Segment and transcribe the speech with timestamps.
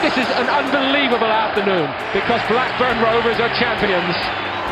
[0.00, 1.84] this is an unbelievable afternoon
[2.16, 4.16] because Blackburn Rovers are champions.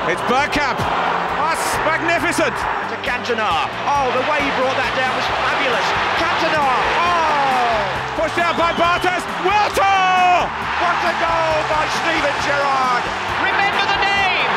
[0.09, 0.81] It's Bergkamp.
[0.81, 2.57] That's magnificent.
[2.57, 3.69] To Cantona.
[3.85, 5.85] Oh, the way he brought that down was fabulous.
[6.17, 6.65] Cantona.
[6.97, 8.25] Oh!
[8.25, 9.21] Pushed out by Bartes.
[9.45, 10.49] Wiltor!
[10.81, 13.05] What a goal by Steven Gerrard.
[13.45, 14.51] Remember the name.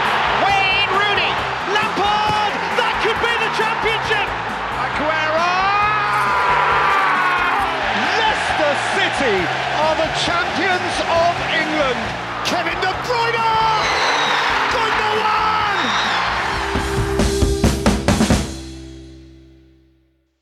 [0.48, 1.32] Wayne Rooney.
[1.76, 2.52] Lampard.
[2.80, 4.28] That could be the championship.
[4.80, 5.52] Aguero!
[8.24, 10.96] Leicester City are the champions
[11.26, 12.02] of England.
[12.46, 13.52] Kevin De Bruyne.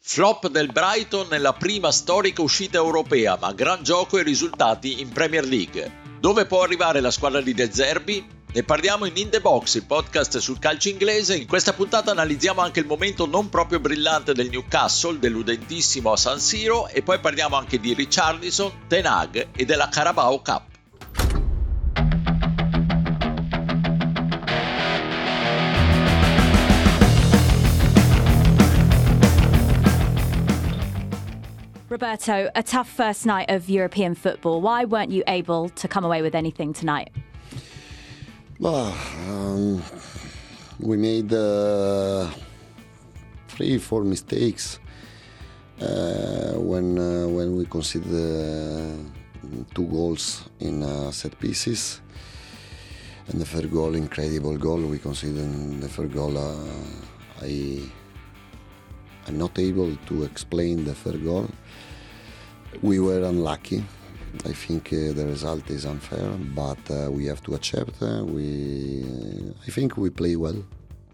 [0.01, 5.45] Flop del Brighton nella prima storica uscita europea, ma gran gioco e risultati in Premier
[5.45, 5.89] League.
[6.19, 8.38] Dove può arrivare la squadra di De Zerbi?
[8.51, 11.35] Ne parliamo in In The Box, il podcast sul calcio inglese.
[11.35, 16.39] In questa puntata analizziamo anche il momento non proprio brillante del Newcastle, deludentissimo a San
[16.39, 20.63] Siro, e poi parliamo anche di Richarlison, Ten Hag e della Carabao Cup.
[31.87, 34.59] Roberto, a tough first night of European football.
[34.59, 37.11] Why weren't you able to come away with anything tonight?
[38.59, 38.93] Well,
[39.29, 39.81] um,
[40.81, 42.29] we made uh,
[43.47, 44.79] three, four mistakes
[45.79, 48.97] uh, when uh, when we conceded uh,
[49.73, 52.01] two goals in uh, set pieces,
[53.29, 56.37] and the third goal, incredible goal, we conceded the third goal.
[56.37, 56.59] Uh,
[57.41, 57.79] I
[59.25, 61.47] I'm not able to explain the third goal.
[62.81, 63.85] We were unlucky.
[64.45, 68.01] I think uh, the result is unfair, but uh, we have to accept.
[68.01, 69.03] Uh, we,
[69.67, 70.63] I think we play well.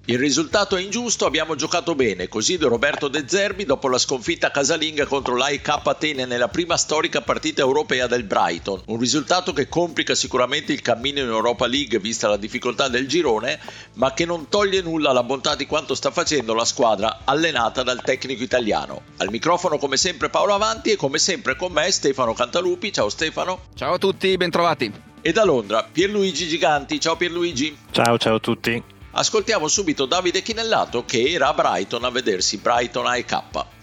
[0.08, 5.08] Il risultato è ingiusto, abbiamo giocato bene, così Roberto De Zerbi dopo la sconfitta casalinga
[5.08, 8.84] contro l'AIK Atene nella prima storica partita europea del Brighton.
[8.86, 13.60] Un risultato che complica sicuramente il cammino in Europa League vista la difficoltà del girone,
[13.94, 18.04] ma che non toglie nulla alla bontà di quanto sta facendo la squadra allenata dal
[18.04, 19.02] tecnico italiano.
[19.18, 22.94] Al microfono come sempre Paolo Avanti e come sempre con me Stefano Cantalupi.
[22.94, 23.62] Ciao Stefano.
[23.74, 24.92] Ciao a tutti, bentrovati.
[25.20, 27.00] E da Londra Pierluigi Giganti.
[27.00, 27.76] Ciao Pierluigi.
[27.90, 28.94] Ciao, ciao a tutti.
[29.18, 33.75] Ascoltiamo subito Davide Chinellato che era a Brighton a vedersi Brighton AEK.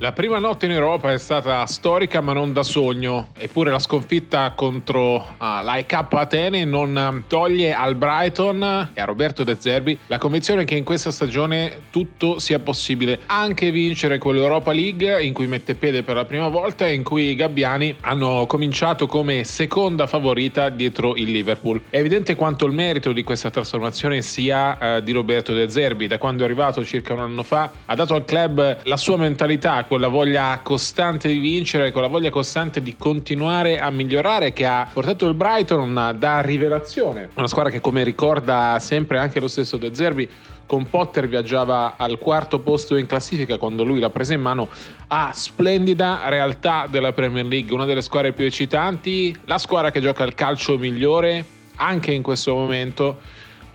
[0.00, 4.52] La prima notte in Europa è stata storica ma non da sogno, eppure la sconfitta
[4.54, 10.64] contro uh, l'AEK Atene non toglie al Brighton e a Roberto De Zerbi la convinzione
[10.64, 16.04] che in questa stagione tutto sia possibile, anche vincere quell'Europa League in cui mette piede
[16.04, 21.16] per la prima volta e in cui i gabbiani hanno cominciato come seconda favorita dietro
[21.16, 21.82] il Liverpool.
[21.90, 26.18] È evidente quanto il merito di questa trasformazione sia uh, di Roberto De Zerbi, da
[26.18, 30.00] quando è arrivato circa un anno fa ha dato al club la sua mentalità con
[30.00, 34.86] la voglia costante di vincere, con la voglia costante di continuare a migliorare, che ha
[34.92, 37.30] portato il Brighton da rivelazione.
[37.34, 40.28] Una squadra che, come ricorda sempre anche lo stesso De Zerbi,
[40.66, 44.68] con Potter viaggiava al quarto posto in classifica quando lui l'ha presa in mano
[45.06, 50.24] a splendida realtà della Premier League, una delle squadre più eccitanti, la squadra che gioca
[50.24, 51.42] il calcio migliore
[51.76, 53.20] anche in questo momento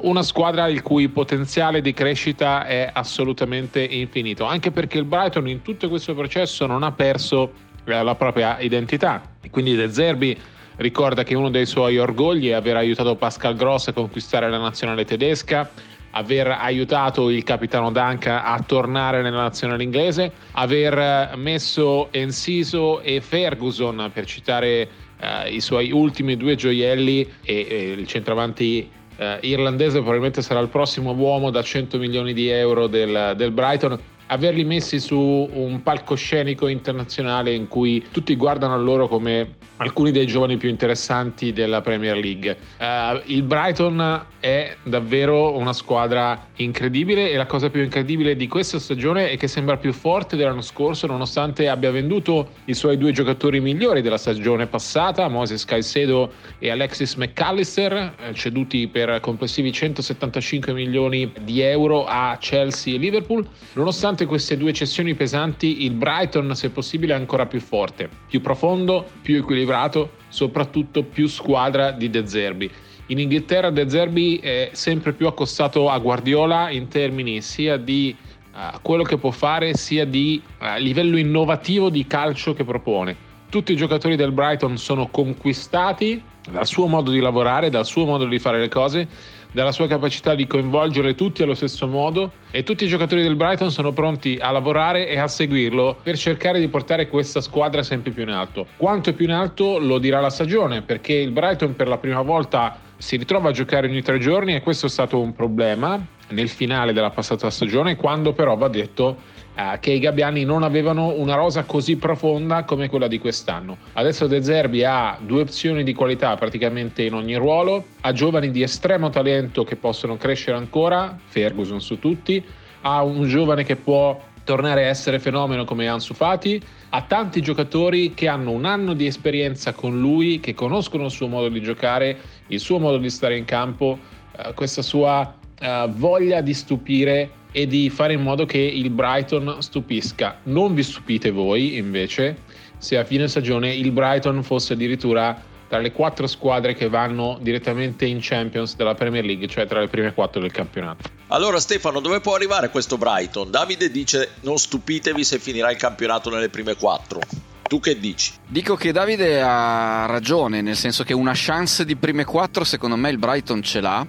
[0.04, 5.62] una squadra il cui potenziale di crescita è assolutamente infinito, anche perché il Brighton in
[5.62, 7.54] tutto questo processo non ha perso
[7.86, 9.22] eh, la propria identità.
[9.42, 10.38] E quindi De Zerbi
[10.78, 15.06] ricorda che uno dei suoi orgogli è aver aiutato Pascal Gross a conquistare la nazionale
[15.06, 15.70] tedesca,
[16.12, 24.12] aver aiutato il capitano Duncan a tornare nella nazionale inglese, aver messo Enciso e Ferguson
[24.14, 30.42] per citare eh, i suoi ultimi due gioielli e, e il centravanti eh, irlandese probabilmente
[30.42, 34.00] sarà il prossimo uomo da 100 milioni di euro del, del Brighton
[34.34, 40.26] averli messi su un palcoscenico internazionale in cui tutti guardano a loro come alcuni dei
[40.26, 42.58] giovani più interessanti della Premier League.
[42.80, 48.80] Uh, il Brighton è davvero una squadra incredibile e la cosa più incredibile di questa
[48.80, 53.60] stagione è che sembra più forte dell'anno scorso nonostante abbia venduto i suoi due giocatori
[53.60, 61.32] migliori della stagione passata, Moses Caicedo e Alexis McAllister, eh, ceduti per complessivi 175 milioni
[61.42, 63.48] di euro a Chelsea e Liverpool.
[63.74, 69.06] Nonostante queste due cessioni pesanti, il Brighton, se possibile, è ancora più forte, più profondo,
[69.22, 72.70] più equilibrato, soprattutto più squadra di De Zerbi.
[73.08, 78.16] In Inghilterra De Zerbi è sempre più accostato a Guardiola in termini sia di
[78.54, 83.16] uh, quello che può fare, sia di uh, livello innovativo di calcio che propone.
[83.50, 88.26] Tutti i giocatori del Brighton sono conquistati dal suo modo di lavorare, dal suo modo
[88.26, 89.08] di fare le cose,
[89.54, 93.72] dalla sua capacità di coinvolgere tutti allo stesso modo e tutti i giocatori del Brighton
[93.72, 98.24] sono pronti a lavorare e a seguirlo per cercare di portare questa squadra sempre più
[98.24, 98.68] in alto.
[98.76, 102.78] Quanto più in alto lo dirà la stagione perché il Brighton per la prima volta
[102.98, 106.94] si ritrova a giocare ogni tre giorni e questo è stato un problema nel finale
[106.94, 109.18] della passata stagione quando però va detto
[109.56, 113.78] eh, che i Gabbiani non avevano una rosa così profonda come quella di quest'anno.
[113.94, 118.64] Adesso De Zerbi ha due opzioni di qualità praticamente in ogni ruolo, ha giovani di
[118.64, 122.44] estremo talento che possono crescere ancora, Ferguson su tutti,
[122.82, 128.14] ha un giovane che può tornare a essere fenomeno come Ansu Fati, ha tanti giocatori
[128.14, 132.18] che hanno un anno di esperienza con lui, che conoscono il suo modo di giocare,
[132.48, 133.98] il suo modo di stare in campo,
[134.36, 139.62] eh, questa sua eh, voglia di stupire e di fare in modo che il Brighton
[139.62, 140.40] stupisca.
[140.44, 142.40] Non vi stupite voi invece
[142.78, 148.06] se a fine stagione il Brighton fosse addirittura tra le quattro squadre che vanno direttamente
[148.06, 151.10] in Champions della Premier League, cioè tra le prime quattro del campionato.
[151.28, 153.50] Allora Stefano, dove può arrivare questo Brighton?
[153.50, 157.22] Davide dice non stupitevi se finirà il campionato nelle prime quattro.
[157.64, 158.34] Tu che dici?
[158.46, 163.10] Dico che Davide ha ragione, nel senso che una chance di prime quattro secondo me
[163.10, 164.06] il Brighton ce l'ha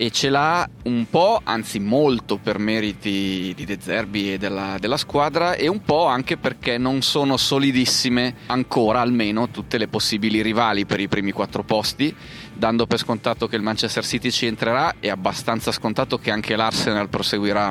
[0.00, 4.96] e ce l'ha un po', anzi molto per meriti di De Zerbi e della, della,
[4.96, 10.86] squadra e un po' anche perché non sono solidissime ancora almeno tutte le possibili rivali
[10.86, 12.16] per i primi quattro posti
[12.54, 17.10] dando per scontato che il Manchester City ci entrerà è abbastanza scontato che anche l'Arsenal
[17.10, 17.70] proseguirà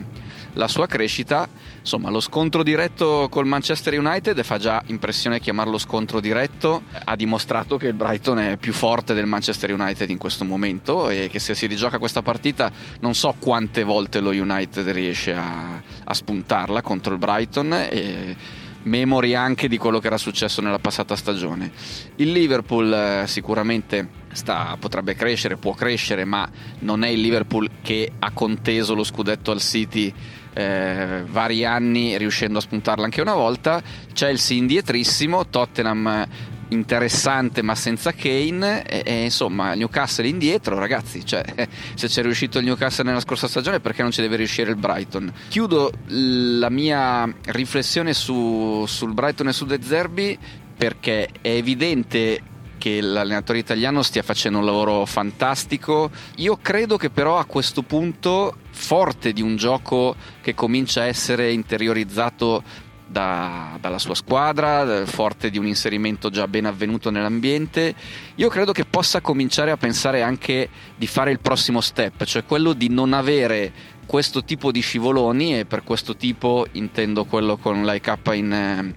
[0.53, 1.47] la sua crescita.
[1.79, 6.83] Insomma, lo scontro diretto col Manchester United fa già impressione chiamarlo scontro diretto.
[7.03, 11.29] Ha dimostrato che il Brighton è più forte del Manchester United in questo momento e
[11.31, 16.13] che se si rigioca questa partita non so quante volte lo United riesce a, a
[16.13, 17.73] spuntarla contro il Brighton.
[17.73, 18.35] E
[18.83, 21.71] memori anche di quello che era successo nella passata stagione.
[22.15, 26.49] Il Liverpool eh, sicuramente sta, potrebbe crescere, può crescere, ma
[26.79, 30.13] non è il Liverpool che ha conteso lo scudetto al City
[30.59, 33.81] eh, vari anni riuscendo a spuntarla anche una volta.
[34.13, 36.27] Chelsea indietrissimo, Tottenham
[36.71, 41.43] interessante ma senza Kane e, e, insomma Newcastle indietro ragazzi cioè,
[41.95, 45.33] se c'è riuscito il Newcastle nella scorsa stagione perché non ci deve riuscire il Brighton
[45.47, 50.37] chiudo la mia riflessione su, sul Brighton e su De Zerbi
[50.77, 52.43] perché è evidente
[52.79, 56.09] che l'allenatore italiano stia facendo un lavoro fantastico.
[56.37, 61.51] Io credo che però a questo punto, forte di un gioco che comincia a essere
[61.51, 62.63] interiorizzato
[63.05, 67.93] da, dalla sua squadra, forte di un inserimento già ben avvenuto nell'ambiente,
[68.35, 72.73] io credo che possa cominciare a pensare anche di fare il prossimo step, cioè quello
[72.73, 73.71] di non avere
[74.05, 78.95] questo tipo di scivoloni e per questo tipo intendo quello con l'IK in eh,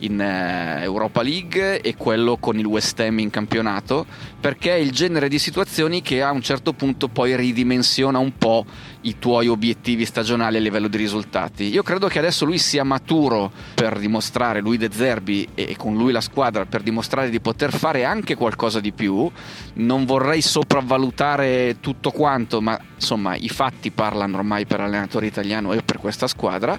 [0.00, 4.06] in eh, Europa League e quello con il West Ham in campionato,
[4.40, 8.64] perché è il genere di situazioni che a un certo punto poi ridimensiona un po'
[9.02, 11.68] i tuoi obiettivi stagionali a livello di risultati.
[11.68, 16.12] Io credo che adesso lui sia maturo per dimostrare, lui De Zerbi e con lui
[16.12, 19.30] la squadra, per dimostrare di poter fare anche qualcosa di più.
[19.74, 25.82] Non vorrei sopravvalutare tutto quanto, ma insomma i fatti parlano ormai per l'allenatore italiano e
[25.82, 26.78] per questa squadra.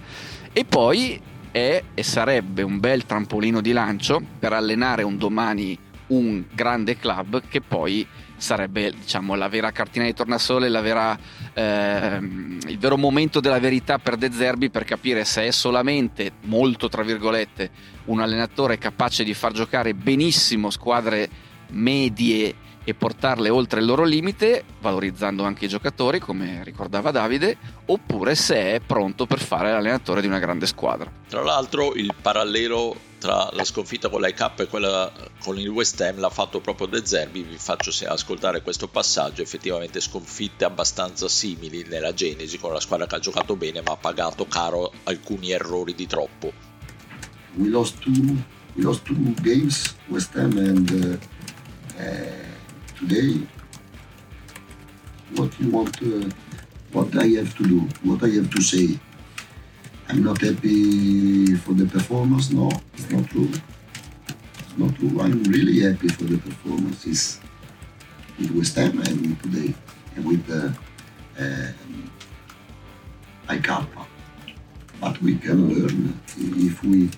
[0.51, 1.19] E poi
[1.55, 7.41] è e sarebbe un bel trampolino di lancio per allenare un domani un grande club
[7.47, 8.05] che poi
[8.35, 11.17] sarebbe diciamo, la vera cartina di tornasole, vera,
[11.53, 16.89] ehm, il vero momento della verità per De Zerbi per capire se è solamente, molto
[16.89, 17.69] tra virgolette,
[18.05, 21.29] un allenatore capace di far giocare benissimo squadre
[21.69, 22.53] medie
[22.85, 28.75] e portarle oltre il loro limite, valorizzando anche i giocatori, come ricordava Davide, oppure se
[28.75, 31.11] è pronto per fare l'allenatore di una grande squadra.
[31.27, 36.19] Tra l'altro il parallelo tra la sconfitta con l'IK e quella con il West Ham
[36.19, 42.13] l'ha fatto proprio De Zerbi, vi faccio ascoltare questo passaggio, effettivamente sconfitte abbastanza simili nella
[42.13, 46.05] genesi con la squadra che ha giocato bene ma ha pagato caro alcuni errori di
[46.05, 46.53] troppo.
[47.55, 48.35] We lost two,
[48.73, 51.19] we lost two games, West Ham and
[51.97, 52.44] uh, uh
[53.07, 53.45] today
[55.35, 56.29] what you want uh,
[56.91, 58.99] what I have to do what I have to say.
[60.07, 63.49] I'm not happy for the performance no it's not true.
[64.59, 65.19] It's not true.
[65.21, 67.03] I'm really happy for the performance.
[67.05, 67.39] performances
[68.39, 69.73] with West Ham and today
[70.15, 70.73] and with the
[71.39, 71.71] uh,
[73.53, 73.87] ICAP
[75.01, 76.19] but we can learn.
[76.37, 77.09] If we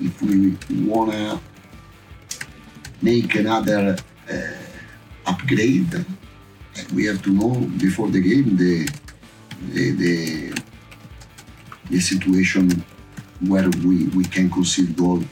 [0.00, 1.40] if we wanna
[3.02, 3.96] make another
[4.30, 4.53] uh,
[5.44, 6.04] upgrade.
[6.94, 8.88] We have to know before the game the
[9.72, 10.62] the, the,
[11.90, 12.84] the situation
[13.46, 15.22] where we, we can concede goal.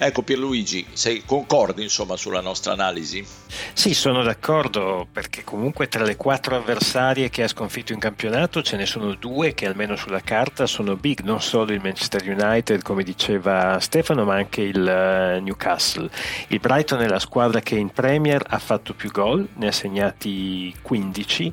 [0.00, 3.26] Ecco Pierluigi, sei concordi insomma sulla nostra analisi?
[3.72, 8.76] Sì, sono d'accordo perché comunque tra le quattro avversarie che ha sconfitto in campionato ce
[8.76, 13.02] ne sono due che almeno sulla carta sono big, non solo il Manchester United come
[13.02, 16.08] diceva Stefano ma anche il eh, Newcastle.
[16.46, 20.72] Il Brighton è la squadra che in Premier ha fatto più gol, ne ha segnati
[20.80, 21.52] 15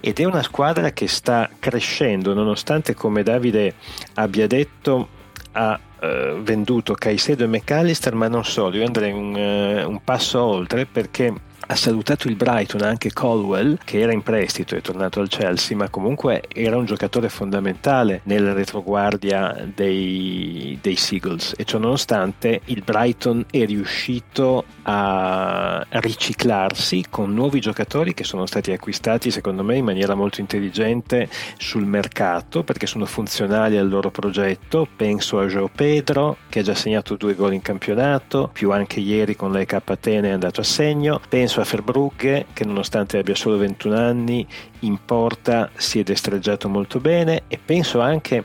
[0.00, 3.74] ed è una squadra che sta crescendo nonostante come Davide
[4.14, 5.14] abbia detto
[5.56, 10.42] ha eh, venduto Caicedo e McAllister, ma non solo, io andrei un, uh, un passo
[10.42, 11.32] oltre perché
[11.66, 15.76] ha salutato il Brighton anche Colwell che era in prestito e è tornato al Chelsea
[15.76, 21.54] ma comunque era un giocatore fondamentale nella retroguardia dei, dei Seagulls.
[21.56, 28.72] E ciò nonostante il Brighton è riuscito a riciclarsi con nuovi giocatori che sono stati
[28.72, 34.86] acquistati secondo me in maniera molto intelligente sul mercato perché sono funzionali al loro progetto.
[34.94, 39.34] Penso a Joe Pedro che ha già segnato due gol in campionato più anche ieri
[39.36, 41.20] con l'EK Atene è andato a segno.
[41.28, 44.46] Penso penso a Ferbrugge che nonostante abbia solo 21 anni
[44.80, 48.44] in porta si è destreggiato molto bene e penso anche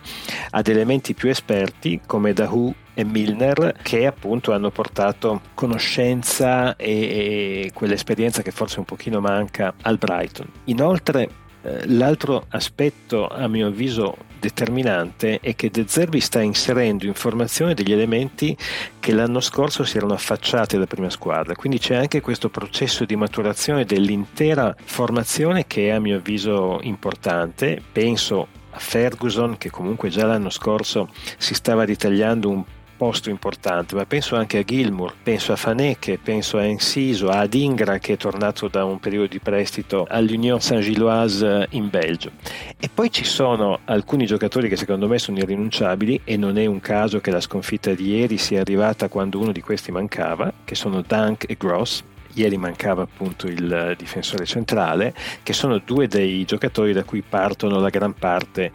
[0.52, 7.72] ad elementi più esperti come Dahu e Milner che appunto hanno portato conoscenza e, e
[7.74, 10.48] quell'esperienza che forse un pochino manca al Brighton.
[10.66, 11.41] Inoltre
[11.86, 17.92] l'altro aspetto a mio avviso determinante è che De Zerbi sta inserendo in formazione degli
[17.92, 18.58] elementi
[19.00, 23.16] che l'anno scorso si erano affacciati alla prima squadra, quindi c'è anche questo processo di
[23.16, 30.26] maturazione dell'intera formazione che è a mio avviso importante, penso a Ferguson che comunque già
[30.26, 32.64] l'anno scorso si stava ritagliando un
[33.02, 37.98] posto importante, ma penso anche a Gilmour, penso a Fanecche, penso a Enciso, a Adingra
[37.98, 42.30] che è tornato da un periodo di prestito all'Union Saint-Gilloise in Belgio.
[42.78, 46.80] E poi ci sono alcuni giocatori che secondo me sono irrinunciabili e non è un
[46.80, 51.02] caso che la sconfitta di ieri sia arrivata quando uno di questi mancava, che sono
[51.02, 52.04] Dunk e Gross
[52.34, 57.90] ieri mancava appunto il difensore centrale, che sono due dei giocatori da cui partono la
[57.90, 58.72] gran parte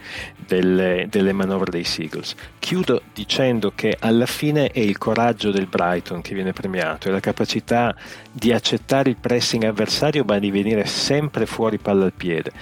[0.46, 2.34] delle, delle manovre dei Seagulls.
[2.58, 7.20] Chiudo dicendo che alla fine è il coraggio del Brighton che viene premiato, è la
[7.20, 7.94] capacità
[8.32, 12.52] di accettare il pressing avversario ma di venire sempre fuori palla al piede.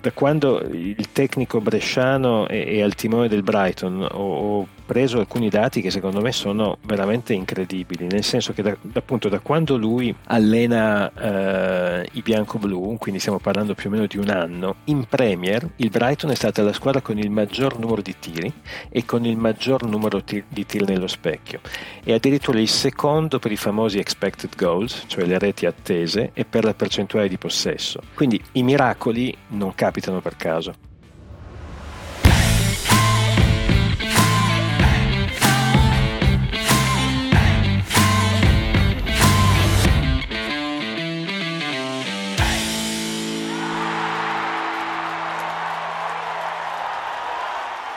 [0.00, 5.48] Da quando il tecnico bresciano è, è al timone del Brighton ho, ho preso alcuni
[5.48, 10.14] dati che secondo me sono veramente incredibili, nel senso che da, appunto da quando lui
[10.26, 15.68] allena eh, i bianco-blu, quindi stiamo parlando più o meno di un anno, in Premier
[15.76, 18.52] il Brighton è stata la squadra con il maggior numero di tiri
[18.88, 21.60] e con il maggior numero di tiri nello specchio
[22.04, 26.64] e addirittura il secondo per i famosi expected goals, cioè le reti attese e per
[26.64, 28.00] la percentuale di possesso.
[28.14, 30.92] Quindi i miracoli non capitano per caso.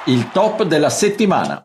[0.07, 1.63] Il top della settimana.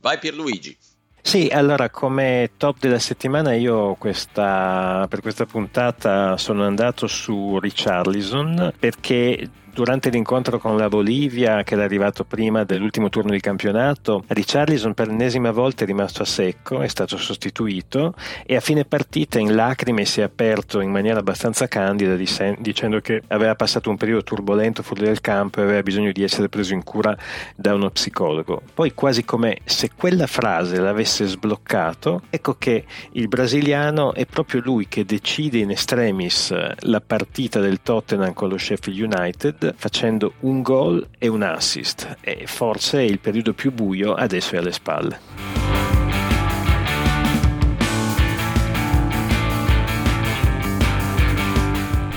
[0.00, 0.76] Vai Pierluigi.
[1.20, 8.72] Sì, allora come top della settimana io questa, per questa puntata sono andato su Richarlison
[8.78, 14.94] perché durante l'incontro con la Bolivia, che era arrivato prima dell'ultimo turno di campionato, Richarlison
[14.94, 18.14] per l'ennesima volta è rimasto a secco, è stato sostituito
[18.46, 23.20] e a fine partita in lacrime si è aperto in maniera abbastanza candida dicendo che
[23.26, 26.82] aveva passato un periodo turbolento fuori dal campo e aveva bisogno di essere preso in
[26.82, 27.14] cura
[27.54, 28.62] da uno psicologo.
[28.72, 34.88] Poi quasi come se quella frase l'avesse sbloccato, ecco che il brasiliano è proprio lui
[34.88, 41.06] che decide in extremis la partita del Tottenham con lo Sheffield United facendo un gol
[41.18, 45.18] e un assist e forse il periodo più buio adesso è alle spalle.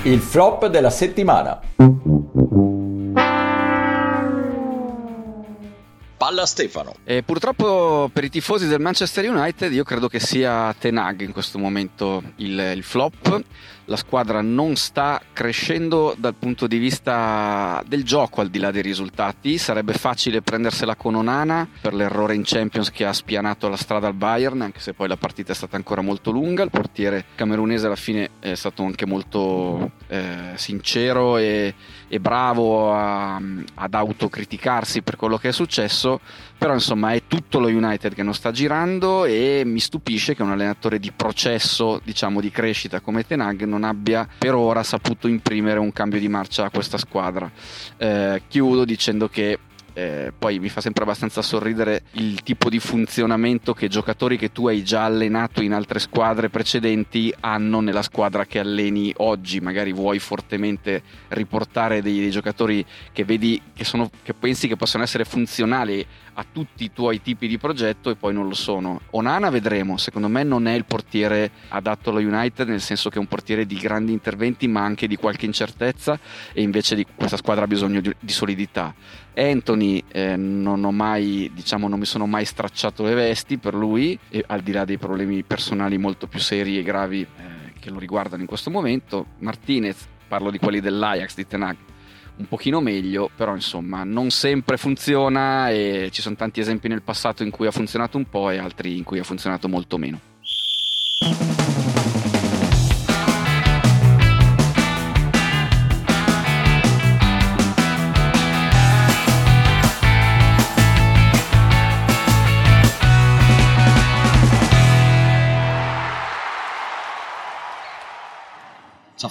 [0.03, 1.59] Il flop della settimana.
[6.19, 6.95] Palla Stefano.
[7.05, 11.57] E purtroppo per i tifosi del Manchester United io credo che sia Tenag in questo
[11.57, 13.41] momento il, il flop
[13.89, 18.83] la squadra non sta crescendo dal punto di vista del gioco al di là dei
[18.83, 19.57] risultati.
[19.57, 24.13] Sarebbe facile prendersela con Onana per l'errore in Champions che ha spianato la strada al
[24.13, 26.61] Bayern, anche se poi la partita è stata ancora molto lunga.
[26.61, 31.73] Il portiere camerunese alla fine è stato anche molto eh, sincero e,
[32.07, 33.41] e bravo a,
[33.73, 36.08] ad autocriticarsi per quello che è successo
[36.57, 40.51] però insomma è tutto lo United che non sta girando e mi stupisce che un
[40.51, 45.91] allenatore di processo diciamo di crescita come Tenag non abbia per ora saputo imprimere un
[45.91, 47.51] cambio di marcia a questa squadra.
[47.97, 49.59] Eh, chiudo dicendo che
[49.99, 54.67] eh, poi mi fa sempre abbastanza sorridere il tipo di funzionamento che giocatori che tu
[54.67, 59.59] hai già allenato in altre squadre precedenti hanno nella squadra che alleni oggi.
[59.59, 65.03] Magari vuoi fortemente riportare dei, dei giocatori che vedi che, sono, che pensi che possano
[65.03, 69.01] essere funzionali a tutti i tuoi tipi di progetto e poi non lo sono.
[69.09, 73.19] Onana vedremo, secondo me non è il portiere adatto allo United, nel senso che è
[73.19, 76.17] un portiere di grandi interventi ma anche di qualche incertezza
[76.53, 78.95] e invece di questa squadra ha bisogno di, di solidità.
[79.35, 84.17] Anthony eh, non mai, diciamo, non mi sono mai stracciato le vesti per lui,
[84.47, 88.41] al di là dei problemi personali molto più seri e gravi eh, che lo riguardano
[88.41, 89.27] in questo momento.
[89.39, 91.77] Martinez, parlo di quelli dell'Ajax di Tenag,
[92.37, 97.43] un pochino meglio, però insomma non sempre funziona e ci sono tanti esempi nel passato
[97.43, 100.19] in cui ha funzionato un po' e altri in cui ha funzionato molto meno.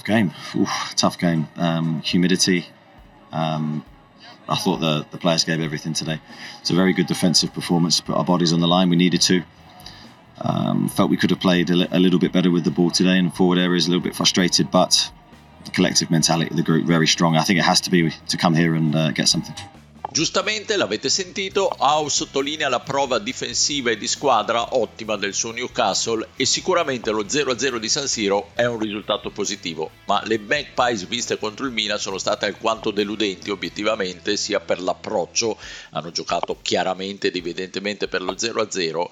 [0.09, 0.33] Game.
[0.57, 1.47] Oof, tough game.
[1.57, 2.67] Um, humidity,
[3.31, 3.85] Um,
[4.49, 6.19] I thought the, the players gave everything today.
[6.61, 8.01] It's a very good defensive performance.
[8.01, 8.89] Put our bodies on the line.
[8.89, 9.43] We needed to.
[10.41, 12.91] Um, felt we could have played a, li- a, little bit better with the ball
[12.91, 14.71] today, and forward areas a little bit frustrated.
[14.71, 15.11] But
[15.65, 17.37] the collective mentality of the group very strong.
[17.37, 19.55] I think it has to be to come here and uh, get something.
[20.11, 26.29] Giustamente l'avete sentito, Howe sottolinea la prova difensiva e di squadra ottima del suo Newcastle
[26.35, 31.39] e sicuramente lo 0-0 di San Siro è un risultato positivo, ma le Magpies viste
[31.39, 35.59] contro il Milan sono state alquanto deludenti obiettivamente sia per l'approccio,
[35.91, 39.07] hanno giocato chiaramente ed evidentemente per lo 0-0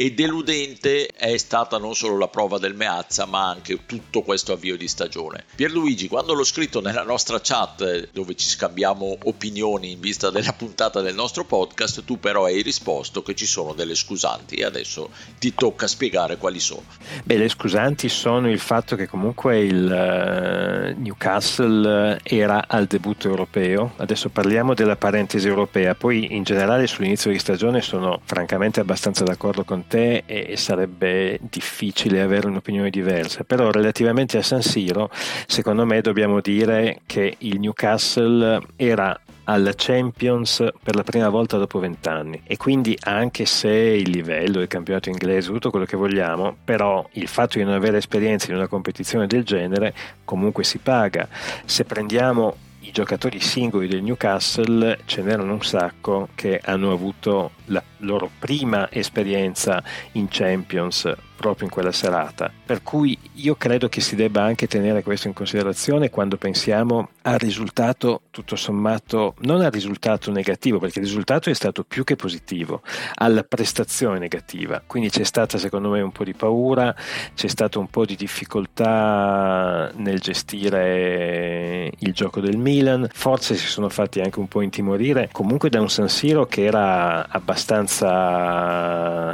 [0.00, 4.78] e deludente è stata non solo la prova del Meazza ma anche tutto questo avvio
[4.78, 5.44] di stagione.
[5.54, 11.02] Pierluigi, quando l'ho scritto nella nostra chat dove ci scambiamo opinioni in vista della puntata
[11.02, 15.52] del nostro podcast, tu però hai risposto che ci sono delle scusanti e adesso ti
[15.52, 16.84] tocca spiegare quali sono.
[17.22, 23.92] Beh, le scusanti sono il fatto che comunque il uh, Newcastle era al debutto europeo,
[23.98, 29.62] adesso parliamo della parentesi europea, poi in generale sull'inizio di stagione sono francamente abbastanza d'accordo
[29.62, 35.10] con te e sarebbe difficile avere un'opinione diversa, però relativamente a San Siro
[35.46, 41.80] secondo me dobbiamo dire che il Newcastle era alla Champions per la prima volta dopo
[41.80, 42.42] vent'anni.
[42.44, 47.26] E quindi anche se il livello del campionato inglese tutto quello che vogliamo però il
[47.26, 49.92] fatto di non avere esperienza in una competizione del genere
[50.24, 51.28] comunque si paga.
[51.64, 57.82] Se prendiamo i giocatori singoli del Newcastle ce n'erano un sacco che hanno avuto la
[57.98, 62.52] loro prima esperienza in Champions proprio in quella serata.
[62.66, 67.38] Per cui io credo che si debba anche tenere questo in considerazione quando pensiamo al
[67.38, 72.82] risultato tutto sommato, non al risultato negativo, perché il risultato è stato più che positivo,
[73.14, 74.82] alla prestazione negativa.
[74.86, 76.94] Quindi c'è stata secondo me un po' di paura,
[77.34, 83.88] c'è stato un po' di difficoltà nel gestire il gioco del Milan, forse si sono
[83.88, 88.08] fatti anche un po' intimorire, comunque da un San Siro che era abbastanza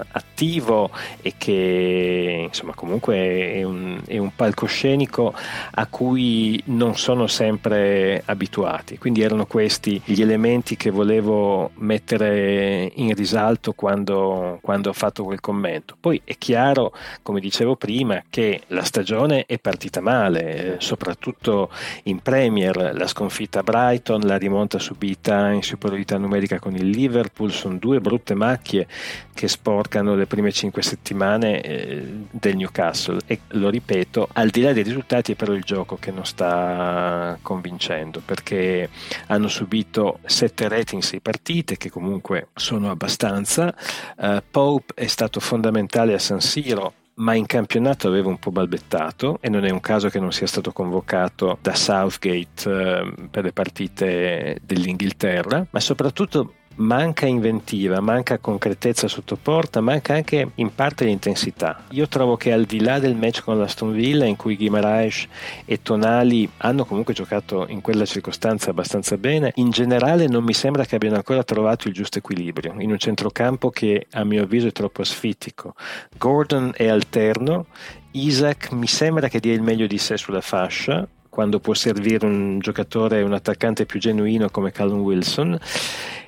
[0.09, 0.90] attivo
[1.21, 1.96] e che
[2.43, 3.17] insomma comunque
[3.53, 5.35] è un, è un, palcoscenico
[5.73, 8.99] a cui non sono sempre abituati.
[8.99, 15.41] Quindi erano questi gli elementi che volevo mettere in risalto quando, quando ho fatto quel
[15.41, 15.97] commento.
[15.99, 21.71] Poi è chiaro, come dicevo prima, che la stagione è partita male, eh, soprattutto
[22.05, 27.51] in Premier, la sconfitta a Brighton, la rimonta subita in superiorità numerica con il Liverpool,
[27.51, 28.87] sono due brutte macchie
[29.35, 31.61] che sporcano le prime cinque settimane
[32.31, 36.11] del Newcastle e lo ripeto, al di là dei risultati è però il gioco che
[36.11, 38.88] non sta convincendo perché
[39.27, 43.75] hanno subito sette reti in sei partite che comunque sono abbastanza.
[44.16, 49.38] Uh, Pope è stato fondamentale a San Siro ma in campionato aveva un po' balbettato
[49.40, 53.53] e non è un caso che non sia stato convocato da Southgate eh, per le
[53.53, 61.85] partite dell'Inghilterra, ma soprattutto manca inventiva, manca concretezza sotto porta, manca anche in parte l'intensità.
[61.91, 65.27] Io trovo che al di là del match con l'Aston Villa in cui Guimaraes
[65.65, 70.85] e Tonali hanno comunque giocato in quella circostanza abbastanza bene, in generale non mi sembra
[70.85, 74.73] che abbiano ancora trovato il giusto equilibrio in un centrocampo che a mio avviso è
[74.73, 75.75] troppo asfittico.
[76.17, 77.67] Gordon è alterno,
[78.12, 82.61] Isaac mi sembra che dia il meglio di sé sulla fascia, quando può servire un
[82.61, 85.59] giocatore, un attaccante più genuino come Callum Wilson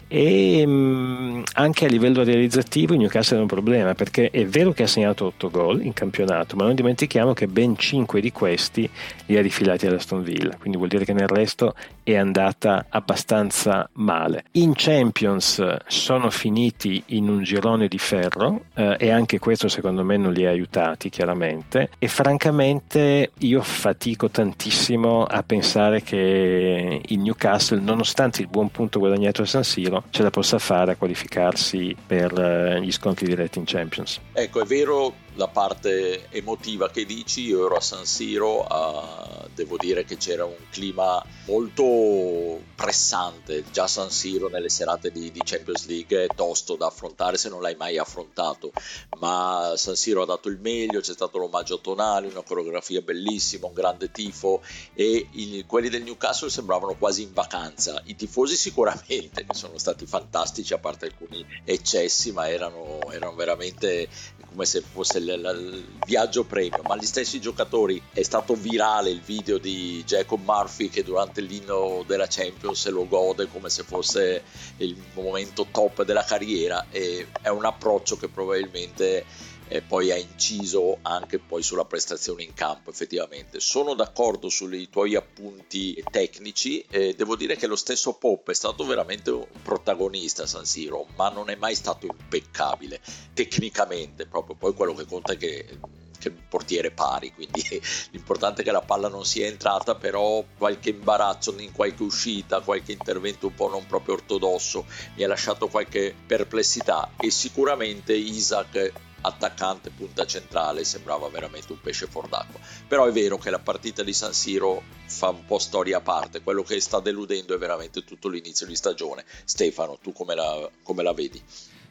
[0.08, 4.84] e um, anche a livello realizzativo il Newcastle è un problema perché è vero che
[4.84, 8.88] ha segnato 8 gol in campionato, ma non dimentichiamo che ben 5 di questi
[9.26, 14.44] li ha rifilati all'Aston Villa, quindi vuol dire che nel resto è andata abbastanza male.
[14.52, 20.16] In Champions sono finiti in un girone di ferro eh, e anche questo secondo me
[20.16, 27.80] non li ha aiutati chiaramente e francamente io fatico tantissimo a pensare che il Newcastle
[27.80, 32.38] nonostante il buon punto guadagnato a San Siro ce la possa fare a qualificarsi per
[32.38, 34.20] eh, gli scontri diretti in Champions.
[34.32, 39.76] Ecco, è vero la parte emotiva che dici, io ero a San Siro, uh, devo
[39.76, 45.86] dire che c'era un clima molto pressante, già San Siro nelle serate di, di, Champions
[45.86, 48.72] League è tosto da affrontare se non l'hai mai affrontato,
[49.20, 53.68] ma San Siro ha dato il meglio, c'è stato l'omaggio a Tonali, una coreografia bellissima,
[53.68, 54.60] un grande tifo
[54.92, 60.04] e il, quelli del Newcastle sembravano quasi in vacanza, i tifosi sicuramente che sono stati
[60.04, 64.08] fantastici a parte alcuni eccessi, ma erano, erano veramente
[64.50, 69.20] come se fosse il, il, viaggio premio, ma gli stessi giocatori è stato virale il
[69.20, 74.42] video di Jacob Murphy che durante l'inno della Champions se lo gode come se fosse
[74.78, 79.24] il momento top della carriera e è un approccio che probabilmente
[79.68, 83.60] e poi ha inciso anche poi sulla prestazione in campo effettivamente.
[83.60, 88.84] Sono d'accordo sui tuoi appunti tecnici, eh, devo dire che lo stesso Pop è stato
[88.84, 93.00] veramente un protagonista a San Siro, ma non è mai stato impeccabile
[93.34, 95.78] tecnicamente, proprio poi quello che conta è che
[96.18, 97.62] che il portiere pari, quindi
[98.10, 102.92] l'importante è che la palla non sia entrata, però qualche imbarazzo in qualche uscita, qualche
[102.92, 109.90] intervento un po' non proprio ortodosso mi ha lasciato qualche perplessità e sicuramente Isaac attaccante
[109.90, 112.60] punta centrale sembrava veramente un pesce fuor d'acqua.
[112.86, 116.42] Però è vero che la partita di San Siro fa un po' storia a parte.
[116.42, 119.24] Quello che sta deludendo è veramente tutto l'inizio di stagione.
[119.44, 121.42] Stefano tu come la, come la vedi?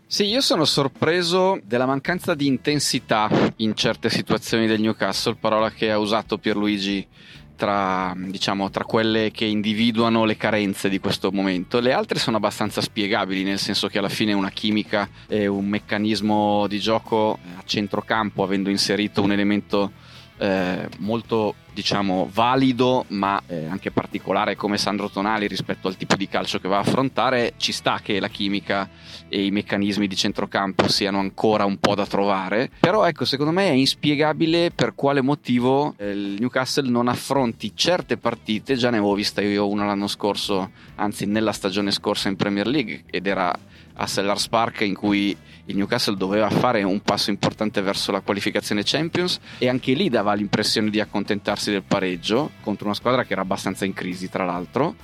[0.09, 5.91] Sì, io sono sorpreso della mancanza di intensità in certe situazioni del Newcastle, parola che
[5.91, 7.05] ha usato Pierluigi
[7.57, 11.81] tra, diciamo, tra quelle che individuano le carenze di questo momento.
[11.81, 16.67] Le altre sono abbastanza spiegabili, nel senso che alla fine una chimica e un meccanismo
[16.67, 19.91] di gioco a centrocampo, avendo inserito un elemento
[20.37, 26.27] eh, molto diciamo valido ma eh, anche particolare come Sandro Tonali rispetto al tipo di
[26.27, 28.89] calcio che va a affrontare ci sta che la chimica
[29.29, 32.71] e i meccanismi di centrocampo siano ancora un po' da trovare.
[32.79, 38.17] Però ecco secondo me è inspiegabile per quale motivo eh, il Newcastle non affronti certe
[38.17, 38.75] partite.
[38.75, 43.03] Già ne avevo vista io una l'anno scorso anzi nella stagione scorsa in Premier League
[43.09, 43.55] ed era
[43.97, 48.83] a Sellars Park in cui il Newcastle doveva fare un passo importante verso la qualificazione
[48.83, 53.41] Champions e anche lì dava l'impressione di accontentarsi del pareggio contro una squadra che era
[53.41, 54.95] abbastanza in crisi tra l'altro.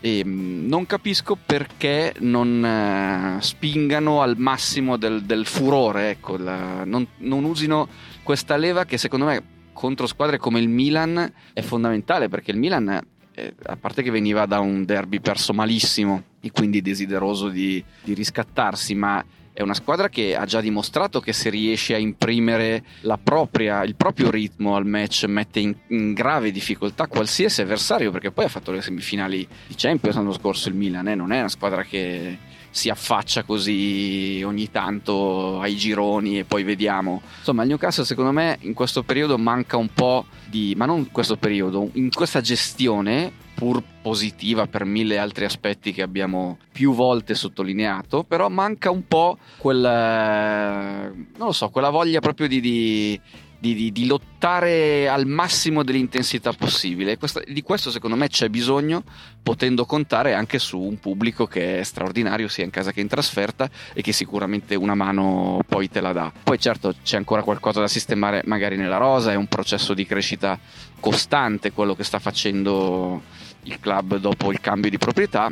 [0.00, 6.84] E mm, non capisco perché non eh, spingano al massimo del, del furore ecco, la,
[6.84, 7.88] non, non usino
[8.22, 13.00] questa leva che secondo me contro squadre come il Milan è fondamentale perché il Milan
[13.38, 18.14] eh, a parte che veniva da un derby perso malissimo e quindi desideroso di, di
[18.14, 22.84] riscattarsi, ma è una squadra che ha già dimostrato che se riesce a imprimere
[23.22, 28.44] propria, il proprio ritmo al match mette in, in, grave difficoltà qualsiasi avversario perché poi
[28.44, 31.16] ha fatto le semifinali di Champions l'anno scorso il Milan eh?
[31.16, 32.38] non è una squadra che
[32.70, 37.22] si affaccia così ogni tanto ai gironi e poi vediamo.
[37.38, 41.10] Insomma, il Newcastle secondo me in questo periodo manca un po' di, ma non in
[41.10, 47.34] questo periodo, in questa gestione pur positiva per mille altri aspetti che abbiamo più volte
[47.34, 53.20] sottolineato, però manca un po' quel, non lo so, quella voglia proprio di, di
[53.58, 57.18] di, di, di, lottare al massimo dell'intensità possibile.
[57.18, 59.02] Questa, di questo secondo me c'è bisogno,
[59.42, 63.68] potendo contare anche su un pubblico che è straordinario sia in casa che in trasferta
[63.92, 66.32] e che sicuramente una mano poi te la dà.
[66.42, 70.58] Poi certo c'è ancora qualcosa da sistemare magari nella rosa, è un processo di crescita
[71.00, 73.22] costante quello che sta facendo
[73.64, 75.50] il club dopo il cambio di proprietà.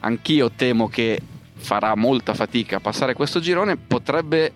[0.00, 1.20] Anch'io temo che
[1.54, 4.52] farà molta fatica a passare questo girone, potrebbe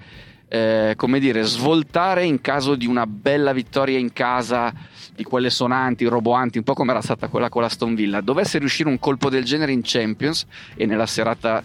[0.53, 4.71] eh, come dire, svoltare in caso di una bella vittoria in casa
[5.15, 8.21] di quelle sonanti, roboanti, un po' come era stata quella con la Stone Villa.
[8.21, 11.65] Dovesse riuscire un colpo del genere in Champions e nella serata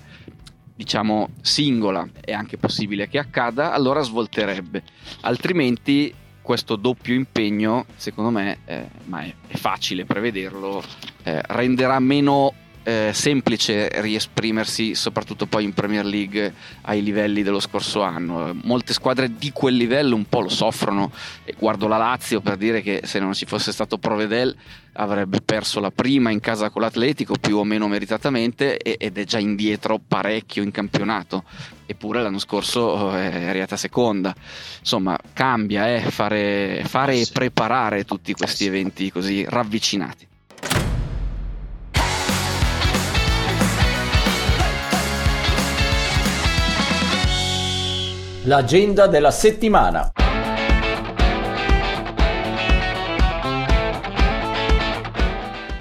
[0.73, 4.83] diciamo singola è anche possibile che accada, allora svolterebbe.
[5.21, 10.81] Altrimenti questo doppio impegno, secondo me, eh, ma è, è, facile prevederlo,
[11.23, 12.53] eh, renderà meno
[12.87, 18.57] eh, semplice riesprimersi soprattutto poi in Premier League ai livelli dello scorso anno.
[18.63, 21.11] Molte squadre di quel livello un po' lo soffrono
[21.43, 24.55] e guardo la Lazio per dire che se non ci fosse stato Provedel
[24.93, 29.37] avrebbe perso la prima in casa con l'Atletico più o meno meritatamente ed è già
[29.37, 31.43] indietro parecchio in campionato.
[31.85, 34.33] Eppure l'anno scorso eh, è arrivata seconda.
[34.79, 40.27] Insomma cambia eh, fare, fare e preparare tutti questi eventi così ravvicinati
[48.47, 50.09] L'agenda della settimana.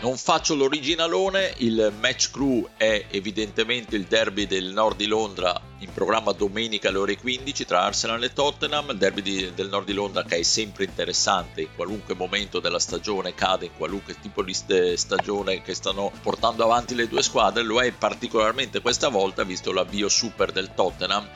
[0.01, 5.93] Non faccio l'originalone, il match crew è evidentemente il derby del nord di Londra in
[5.93, 9.93] programma domenica alle ore 15 tra Arsenal e Tottenham, il derby di, del nord di
[9.93, 14.55] Londra che è sempre interessante in qualunque momento della stagione, cade in qualunque tipo di
[14.55, 20.09] stagione che stanno portando avanti le due squadre, lo è particolarmente questa volta visto l'avvio
[20.09, 21.29] super del Tottenham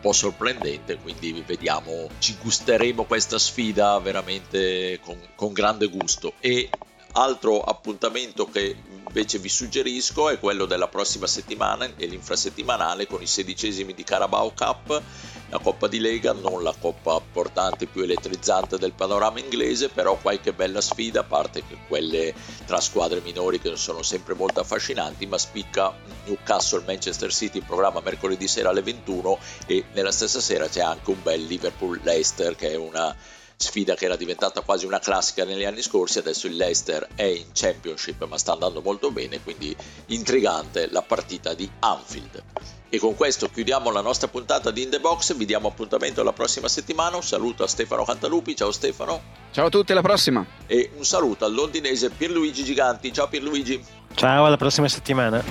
[0.00, 6.34] po' sorprendente, quindi vediamo, ci gusteremo questa sfida veramente con, con grande gusto.
[6.40, 6.70] E
[7.12, 13.26] altro appuntamento che invece vi suggerisco è quello della prossima settimana e l'infrasettimanale con i
[13.26, 15.02] sedicesimi di Carabao Cup
[15.50, 20.52] la Coppa di Lega, non la coppa portante più elettrizzante del panorama inglese, però qualche
[20.52, 22.34] bella sfida, a parte che quelle
[22.66, 25.94] tra squadre minori che sono sempre molto affascinanti, ma spicca
[26.26, 31.22] Newcastle-Manchester City in programma mercoledì sera alle 21 e nella stessa sera c'è anche un
[31.22, 33.16] bel Liverpool-Leicester che è una
[33.60, 37.46] sfida che era diventata quasi una classica negli anni scorsi, adesso il Leicester è in
[37.52, 39.74] Championship ma sta andando molto bene, quindi
[40.06, 42.42] intrigante la partita di Anfield.
[42.88, 46.32] E con questo chiudiamo la nostra puntata di In The Box, vi diamo appuntamento la
[46.32, 49.20] prossima settimana, un saluto a Stefano Cantalupi, ciao Stefano.
[49.50, 50.46] Ciao a tutti, alla prossima.
[50.66, 53.84] E un saluto al londinese Pierluigi Giganti, ciao Pierluigi.
[54.14, 55.42] Ciao, alla prossima settimana.